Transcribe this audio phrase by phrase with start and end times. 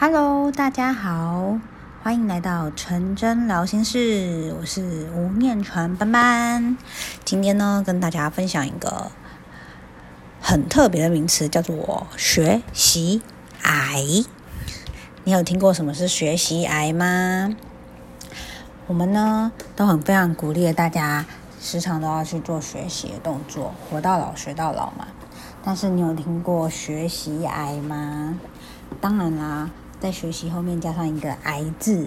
[0.00, 1.58] Hello，大家好，
[2.04, 6.78] 欢迎来到纯真聊心室，我是吴念传班班。
[7.24, 9.10] 今天呢，跟大家分享一个
[10.40, 13.22] 很特别的名词，叫做学习
[13.62, 14.04] 癌。
[15.24, 17.56] 你有听过什么是学习癌吗？
[18.86, 21.26] 我们呢，都很非常鼓励大家，
[21.60, 25.08] 时常都要去做学习的动作，活到老学到老嘛。
[25.64, 28.38] 但是你有听过学习癌吗？
[29.00, 29.68] 当然啦。
[30.00, 32.06] 在学习后面加上一个“癌”字，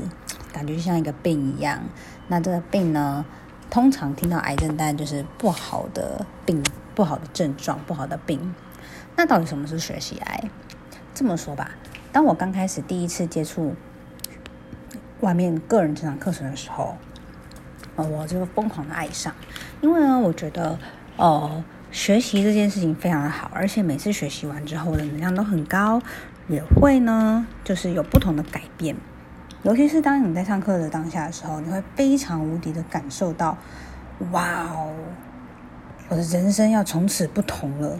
[0.53, 1.81] 感觉就像一个病一样。
[2.27, 3.25] 那这个病呢，
[3.70, 6.63] 通常听到癌症，当然就是不好的病、
[6.95, 8.55] 不好的症状、不好的病。
[9.17, 10.43] 那到底什么是学习癌？
[11.13, 11.71] 这么说吧，
[12.13, 13.75] 当我刚开始第一次接触
[15.19, 16.95] 外面个人成长课程的时候，
[17.97, 19.35] 我就疯狂的爱上，
[19.81, 20.80] 因为呢，我觉得
[21.17, 21.61] 哦，
[21.91, 26.02] 学习这件事情非常的好，而且每次学习完之后，的能量都很高。
[26.48, 28.95] 也会呢，就是有不同的改变，
[29.64, 33.58] 尤其是当你在上课的当下的时候，你会非常无敌的感受到，
[34.31, 34.94] 哇哦，
[36.09, 38.00] 我的人生要从此不同了。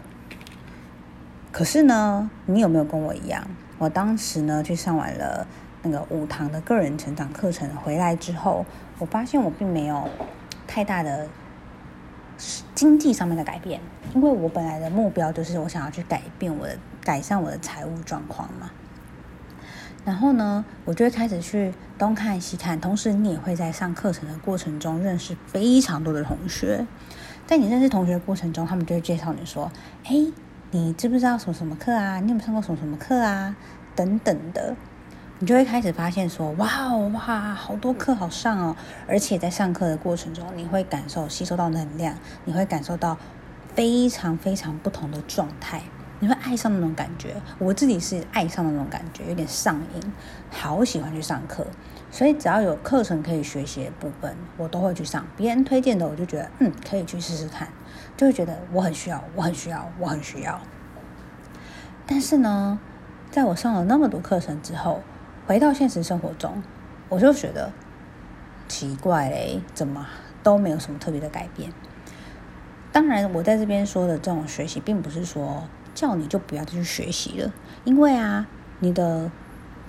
[1.52, 3.48] 可是呢，你有没有跟我一样？
[3.78, 5.48] 我当时呢去上完了
[5.84, 8.66] 那个五堂的个人成长课程，回来之后，
[9.00, 10.10] 我发现我并没有
[10.68, 11.28] 太大的
[12.76, 13.80] 经济上面的改变，
[14.16, 16.78] 因为我本来的目标就是我想要去改变我的。
[17.04, 18.70] 改善我的财务状况嘛，
[20.06, 26.86] 然后呢，我就会开始去东看西看，同时你也会在上课程的过程中认识非常多的同学。
[27.48, 29.72] 在你认识同学的过程中，他们就会介绍你说
[30.06, 30.32] ：“哎，
[30.70, 32.20] 你知不知道什么什么课啊？
[32.20, 33.56] 你有没有上过什么什么课啊？
[33.96, 34.76] 等等的。”
[35.42, 38.76] 你就会开始发现说：“哇哦，哇，好多课好上哦！”
[39.10, 43.18] 而且在上课的过程中，你会感受吸收到能量，你会感受到
[43.74, 45.82] 非常非常不同的状态。
[46.20, 50.14] 你会爱上那种感觉，我自己是爱上那种感觉，有点上瘾，
[50.52, 51.66] 好喜欢去上课。
[52.12, 55.26] 所以只要有课程可以学习的部分，我都会去上。
[55.36, 57.68] 别人推荐的，我就觉得嗯，可以去试试看，
[58.16, 60.62] 就会觉得我很需要，我很需要，我很需要。
[62.06, 62.80] 但是呢，
[63.32, 65.02] 在我上了那么多课程之后，
[65.48, 66.62] 回到现实生活中，
[67.10, 67.72] 我就觉得
[68.68, 70.08] 奇怪嘞，怎么
[70.44, 71.72] 都没有什么特别的改变？
[72.92, 75.64] 当然，我在这边说的这种学习，并不是说。
[75.94, 77.52] 叫你就不要再去学习了，
[77.84, 78.48] 因为啊，
[78.80, 79.30] 你的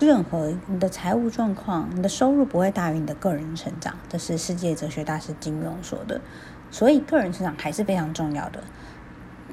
[0.01, 6.21] 任何你的财务状况、你的收入不会大于你的个人成长，这是世界哲学大师金庸说的。
[6.73, 8.65] 所以个人成长还是非常重要的。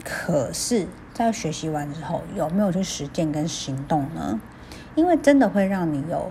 [0.03, 4.41] 可是，在学习完之后，有没有去实践跟行动呢？
[4.99, 6.29] 因为真的会让你有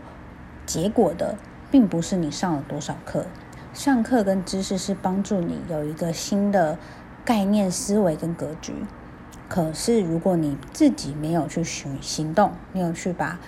[0.66, 1.36] 结果的，
[1.70, 3.24] 并不是你上了多少课，
[3.72, 6.76] 上课跟知识是帮助你有一个新的
[7.24, 8.74] 概念、思维跟格局。
[9.48, 13.40] 可是，如果你自己没有去行行动，没有去把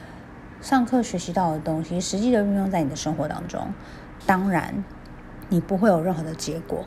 [0.63, 3.75] 上课学习到的东西实际的运用在你的生活当中，
[4.25, 4.83] 当然
[5.51, 6.87] 你不会有任何的结果。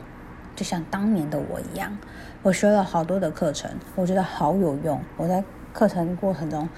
[0.56, 1.96] 就像当年的我一样，
[2.42, 5.00] 我学了好多的课程，我觉得好有用。
[5.16, 6.68] 我在课程过程中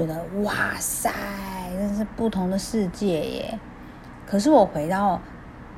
[0.00, 1.12] 觉得哇塞，
[1.76, 3.58] 真是不同的世界耶。
[4.26, 5.20] 可是我回到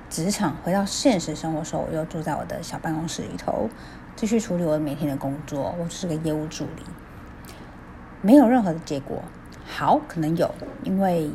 [0.09, 3.69] 职场，回到现实生活的时候，我又住在我的小办公室里头。
[4.15, 6.82] 继续处理我每天的工作，我是个业务助理，
[8.21, 9.22] 没有任何的结果。
[9.66, 11.28] 好，可能有，因为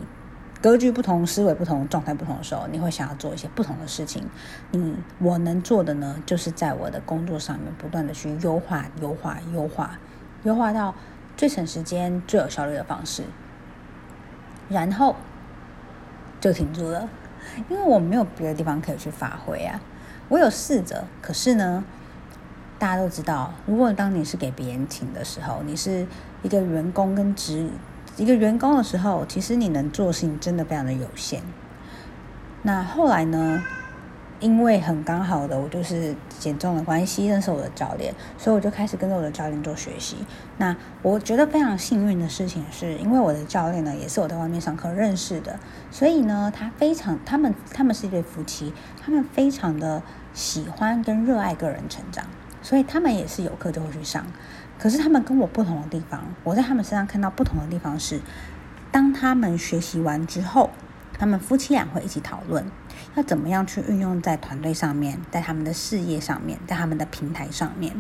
[0.62, 4.24] 格局不同、思维不同、状态不同的时候，你会想要做一些不同的事情。
[4.72, 10.00] 你我能做的呢，就是在我的工作上面不断的去优化、优化、优化，
[10.44, 10.94] 优化到
[11.38, 13.24] 最省时间、最有效率的方式，
[14.68, 15.16] 然后
[16.42, 17.08] 就停住了，
[17.70, 19.80] 因为我没有别的地方可以去发挥啊。
[20.28, 21.86] 我有试着，可是呢。
[22.80, 26.06] 大家都知道，如果当你是给别人请的时候，你是
[26.44, 27.68] 一个员工跟职
[28.18, 31.42] 一个员工的时候，其实你能做事情真的非常的有限。
[32.62, 33.64] 那后来呢，
[34.40, 40.18] 因为很刚好的，我就是减重的关系认识我的教练，所以我就开始跟着我的教练做学习。
[40.58, 45.60] 那我觉得非常幸运的事情是，因为我的教练呢也是我在外面上课认识的，
[45.90, 50.02] 所以呢，他非常他们他们是一对夫妻，他们非常的
[50.34, 52.26] 喜欢跟热爱个人成长。
[52.62, 54.26] 所以他们也是有课就会去上，
[54.78, 58.20] 可是他们跟我不同的地方，我在他们身上看到不同的地方是，
[58.92, 60.70] 当他们学习完之后，
[61.18, 62.66] 他们夫妻俩会一起讨论，
[63.18, 68.00] 要怎么样去运用在团队上面，在他们的事业上面，在他们的平台上面，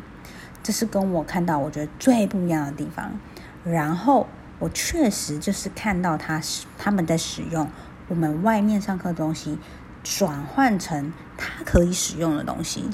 [0.61, 3.19] 这是跟我看到我觉得最不一样的地方。
[3.63, 4.27] 然后
[4.59, 6.39] 我确实就是看到他
[6.77, 7.67] 他们在使用
[8.07, 9.57] 我们外面上课的东西，
[10.03, 12.87] 转换成他可以使用的东西。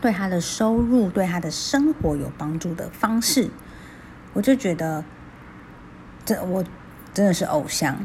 [0.00, 3.50] 对他的收入、对他的生活有帮助的方式，
[4.32, 5.04] 我就觉得，
[6.24, 6.64] 这我
[7.12, 7.98] 真的是偶像。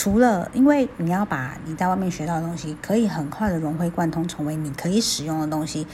[0.00, 5.86] 除了因为你要把你在外面学到的东西，可以很快的融会贯通，成为你可以使用的东西，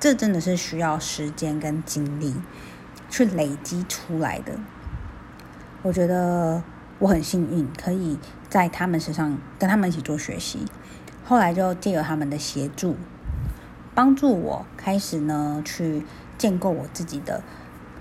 [0.00, 2.34] 这真的是需要时间跟精力
[3.08, 4.58] 去累积出来的。
[5.82, 6.60] 我觉得
[6.98, 10.66] 我很幸运，可以在他们身上跟他们一起做学习。
[11.24, 12.96] 后来就借由他们的协助，
[13.94, 16.04] 帮助我开始呢去
[16.36, 17.44] 建构我自己的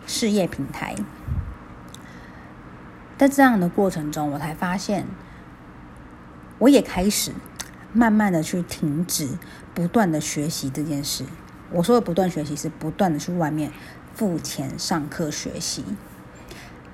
[0.07, 0.95] 事业平台。
[3.15, 5.05] 在这样的过程中，我才发现，
[6.59, 7.31] 我也开始
[7.93, 9.29] 慢慢的去停止
[9.73, 11.25] 不断的学习这件事。
[11.71, 13.71] 我说的不断学习，是不断的去外面
[14.13, 15.83] 付钱上课学习。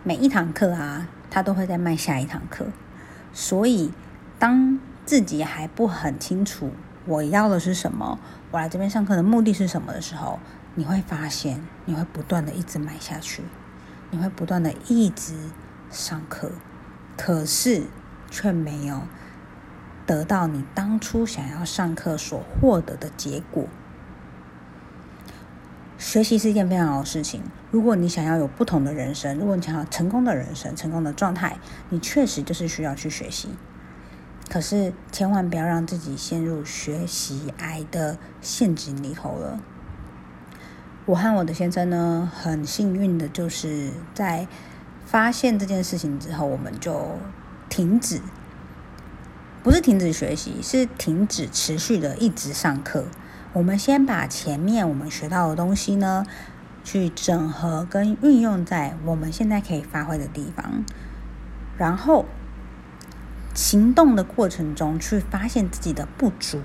[0.04, 2.68] 每一堂课啊，他都会再卖下一堂课。
[3.34, 3.92] 所以，
[4.40, 6.72] 当自己还不很清楚
[7.06, 8.20] 我要的是什么，
[8.52, 10.40] 我来这边上课的目的是什么的时候，
[10.76, 13.44] 你会发现，你会不断的一直买下去，
[14.10, 15.36] 你会不断的一直。
[15.90, 16.54] 上课，
[17.18, 17.84] 可是
[18.30, 19.02] 却没有
[20.06, 23.66] 得到你当初想要上课所获得的结果。
[25.98, 27.42] 学习是一件非常好的事情。
[27.70, 31.58] 如果你想要有不同的人生，如果你想要成功的人生、成功的状态，
[31.90, 33.50] 你确实就是需要去学习。
[34.50, 39.60] 可是千万不要让自己陷入学习癌的陷阱里头了。
[41.06, 44.48] 我和我的先生呢，很幸运的就是在。
[45.04, 47.18] 发现这件事情之后，我们就
[47.68, 48.22] 停止，
[49.64, 53.06] 不是停止学习，是停止持续的一直上课。
[53.54, 56.26] 我们先把前面我们学到的东西呢，
[56.84, 60.84] 去整合跟运用在我们现在可以发挥的地方，
[61.78, 62.26] 然后
[63.54, 66.60] 行动的过程中去发现自己的不足，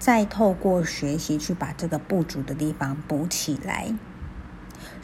[0.00, 3.94] 再透过学习去把这个不足的地方补起来。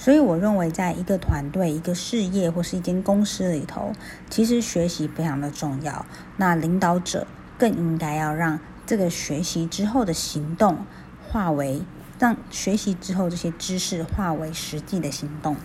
[0.00, 3.92] 所以，我认为，在一个团队、一个事业或是一间公司里头，
[4.30, 6.06] 其实学习非常的重要。
[6.36, 7.26] 那领导者
[7.58, 10.86] 更应该要让这个学习之后的行动
[11.26, 11.82] 化为，
[12.20, 15.56] 让学习之后这些知识化为实际的行动，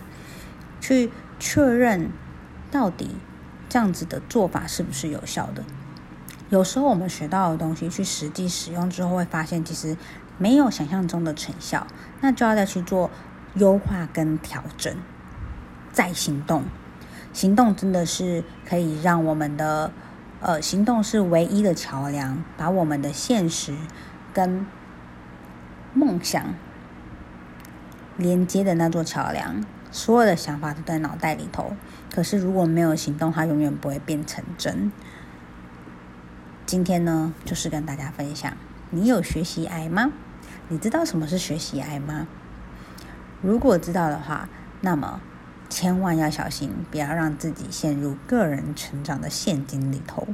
[0.80, 2.10] 去确认
[2.72, 3.10] 到底
[3.68, 5.62] 这样子的做法是不是有效的。
[6.50, 9.96] 有时候我们学到的东西去实际使用之后，会发现其实
[10.38, 11.86] 没有想象中的成效，
[12.20, 13.08] 那就要再去做。
[13.54, 14.96] 优化跟调整，
[15.92, 16.64] 再行动。
[17.32, 19.90] 行动真的是可以让我们的，
[20.40, 23.74] 呃，行动是唯一的桥梁，把我们的现实
[24.32, 24.66] 跟
[25.92, 26.54] 梦想
[28.16, 29.64] 连接的那座桥梁。
[29.90, 31.76] 所有的想法都在脑袋里头，
[32.12, 34.90] 可是如果没有行动，它永远不会变成真。
[36.66, 38.56] 今天呢，就是跟大家分享，
[38.90, 40.10] 你有学习癌吗？
[40.68, 42.26] 你知道什么是学习癌吗？
[43.42, 44.48] 如果知道的话，
[44.80, 45.20] 那么
[45.68, 50.26] 千万要小心，不要让自己陷入个人成长的陷阱里头。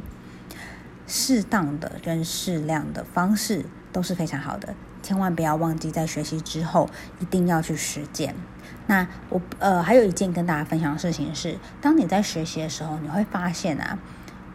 [1.06, 6.88] 适当的跟适量的方式都是非常好的，千万不要忘记在学习之后
[7.18, 8.34] 一定要去实践。
[8.86, 13.98] 那我呃还有一件跟大家分享的事情是，当你在学习的时候，你会发现啊，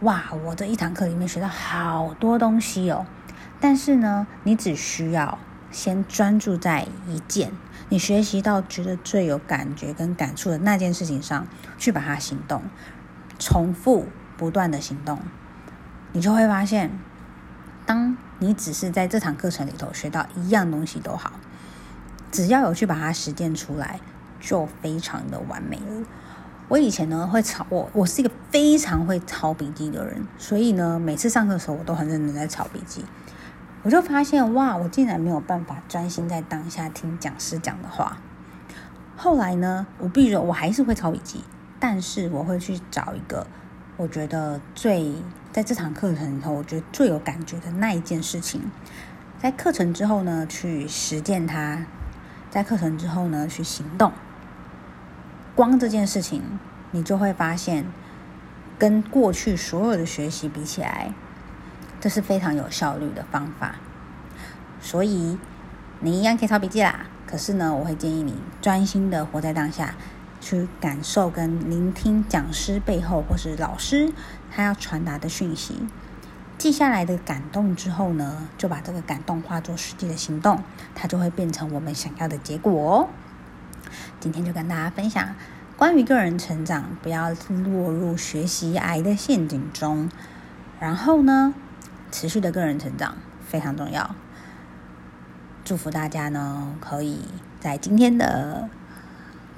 [0.00, 3.04] 哇，我这一堂课里面学到好多东西哦。
[3.60, 5.38] 但是呢，你只需要
[5.70, 7.52] 先专注在一件。
[7.88, 11.46] 你学习到觉得最有感觉跟感触的那件事情上
[11.78, 12.62] 去把它行动，
[13.38, 14.06] 重复
[14.36, 15.20] 不断的行动，
[16.12, 16.90] 你就会发现，
[17.86, 21.32] 当你只是在这堂课程里头学到一样东西都好，
[22.32, 24.00] 只要有去把它实践出来，
[24.40, 26.06] 就非常的完美了。
[26.68, 33.04] 我以前呢会抄，我我是一个非常会抄笔记的人，所以呢每次上课的时候我都很认真在抄笔记。
[33.86, 38.16] 我就发现哇，我竟然没有办法专心在当下听讲师讲的话。
[39.16, 41.44] 后来呢，我必须，我还是会抄笔记，
[41.78, 43.46] 但是我会去找一个
[43.96, 45.14] 我觉得最
[45.52, 48.60] 在这堂课程里头，我觉得最有感觉的那一件事情，
[49.38, 51.84] 在课程之后呢，去实践它；
[52.50, 54.10] 在课程之后呢，去行动。
[55.54, 56.42] 光这件事情，
[56.90, 57.86] 你就会发现，
[58.80, 61.12] 跟过去所有的学习比起来。
[62.00, 63.76] 这是非常有效率的方法，
[64.80, 65.38] 所以
[66.00, 67.06] 你一样可以抄笔记啦。
[67.26, 69.94] 可是呢，我会建议你专心的活在当下，
[70.40, 74.12] 去感受跟聆听讲师背后或是老师
[74.50, 75.88] 他要传达的讯息，
[76.56, 80.62] 记下来的感动之后呢，就把这个感动化作实际的行动，
[80.94, 83.08] 它就会变成我们想要的结果哦。
[84.20, 85.34] 今天就跟大家分享
[85.76, 90.08] 关于个人成长，不要落入学习癌的陷阱中，
[90.78, 91.54] 然后呢，
[92.10, 94.14] 持续的个人成长非常重要，
[95.64, 97.20] 祝福大家呢，可以
[97.60, 98.68] 在今天的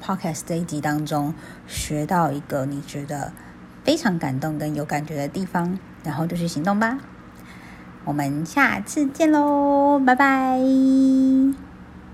[0.02, 1.35] podcast 这一集当中
[1.67, 3.33] 学到一个你觉得
[3.85, 6.99] 非常感动跟有感觉的地方，然后就去行动吧。
[8.05, 11.67] 我们下次见喽，拜拜。